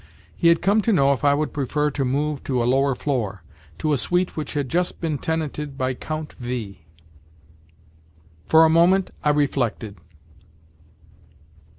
He 0.35 0.47
had 0.47 0.63
come 0.63 0.81
to 0.81 0.91
know 0.91 1.13
if 1.13 1.23
I 1.23 1.35
would 1.35 1.53
prefer 1.53 1.91
to 1.91 2.03
move 2.03 2.43
to 2.45 2.63
a 2.63 2.65
lower 2.65 2.95
floor—to 2.95 3.93
a 3.93 3.99
suite 3.99 4.35
which 4.35 4.55
had 4.55 4.67
just 4.67 4.99
been 4.99 5.19
tenanted 5.19 5.77
by 5.77 5.93
Count 5.93 6.33
V. 6.39 6.81
For 8.47 8.65
a 8.65 8.67
moment 8.69 9.11
I 9.23 9.29
reflected. 9.29 9.97